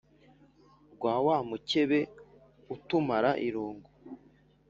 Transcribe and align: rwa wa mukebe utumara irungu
rwa 0.93 1.15
wa 1.25 1.37
mukebe 1.49 1.99
utumara 2.75 3.31
irungu 3.47 3.89